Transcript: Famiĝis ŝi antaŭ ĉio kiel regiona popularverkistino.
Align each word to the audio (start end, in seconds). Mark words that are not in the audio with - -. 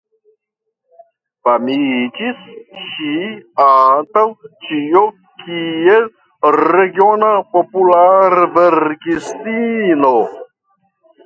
Famiĝis 1.47 2.39
ŝi 2.93 3.09
antaŭ 3.65 4.23
ĉio 4.69 5.05
kiel 5.43 6.09
regiona 6.57 7.31
popularverkistino. 7.53 10.17